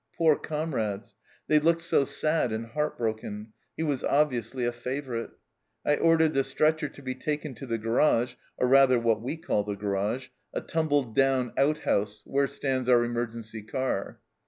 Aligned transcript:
Poor 0.17 0.35
comrades! 0.35 1.15
they 1.47 1.59
looked 1.59 1.83
so 1.83 2.05
sad 2.05 2.51
and 2.51 2.65
heartbroken; 2.65 3.53
he 3.77 3.83
was 3.83 4.03
obviously 4.03 4.65
a 4.65 4.71
favourite. 4.71 5.29
I 5.85 5.95
ordered 5.97 6.33
the 6.33 6.43
stretcher 6.43 6.89
to 6.89 7.01
be 7.03 7.13
taken 7.13 7.53
to 7.53 7.67
the 7.67 7.77
garage 7.77 8.33
or, 8.57 8.67
rather, 8.67 8.97
what 8.97 9.21
we 9.21 9.37
call 9.37 9.63
the 9.63 9.75
garage 9.75 10.29
a 10.55 10.61
tumbled 10.61 11.13
down 11.15 11.53
outhouse, 11.55 12.23
where 12.25 12.47
stands 12.47 12.89
our 12.89 13.05
emer 13.05 13.27
gency 13.27 13.61
car. 13.71 14.17